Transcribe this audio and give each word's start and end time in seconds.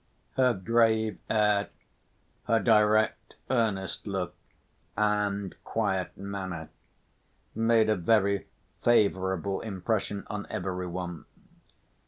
Her 0.35 0.55
grave 0.55 1.19
air, 1.29 1.69
her 2.45 2.59
direct 2.59 3.35
earnest 3.51 4.07
look 4.07 4.33
and 4.97 5.53
quiet 5.63 6.17
manner 6.17 6.71
made 7.53 7.87
a 7.87 7.95
very 7.95 8.47
favorable 8.83 9.59
impression 9.61 10.23
on 10.27 10.47
every 10.49 10.87
one. 10.87 11.25